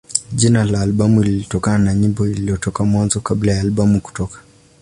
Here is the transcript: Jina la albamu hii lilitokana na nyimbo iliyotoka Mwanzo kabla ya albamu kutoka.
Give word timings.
Jina 0.33 0.63
la 0.65 0.81
albamu 0.81 1.21
hii 1.21 1.29
lilitokana 1.29 1.83
na 1.83 1.93
nyimbo 1.93 2.27
iliyotoka 2.27 2.83
Mwanzo 2.85 3.19
kabla 3.19 3.51
ya 3.51 3.61
albamu 3.61 4.01
kutoka. 4.01 4.39